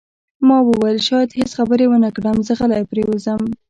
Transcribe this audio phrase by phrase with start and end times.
[0.47, 3.41] ما وویل: شاید هیڅ خبرې ونه کړم، زه غلی پرېوځم.